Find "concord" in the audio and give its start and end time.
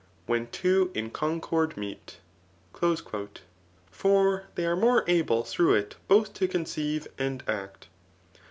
1.11-1.77